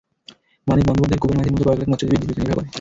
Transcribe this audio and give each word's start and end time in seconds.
মানিক 0.67 0.83
বন্দ্যোপাধ্যায়ের 0.87 1.21
কুবের 1.21 1.37
মাঝির 1.39 1.51
মতো 1.53 1.63
কয়েক 1.67 1.79
লাখ 1.79 1.87
মৎস্যজীবী 1.91 2.17
জীবিকা 2.21 2.39
নির্বাহ 2.41 2.55
করে। 2.57 2.67